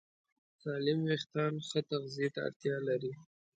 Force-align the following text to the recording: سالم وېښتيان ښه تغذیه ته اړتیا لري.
سالم 0.61 0.99
وېښتيان 1.07 1.53
ښه 1.67 1.79
تغذیه 1.89 2.29
ته 2.33 2.39
اړتیا 2.47 2.75
لري. 2.87 3.11